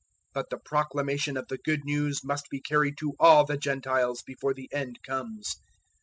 013:010 0.33 0.33
But 0.33 0.49
the 0.49 0.57
proclamation 0.57 1.37
of 1.37 1.47
the 1.47 1.59
Good 1.59 1.85
News 1.85 2.23
must 2.23 2.49
be 2.49 2.59
carried 2.59 2.97
to 2.97 3.13
all 3.19 3.45
the 3.45 3.55
Gentiles 3.55 4.23
before 4.23 4.55
the 4.55 4.67
End 4.73 4.97
comes. 5.03 5.57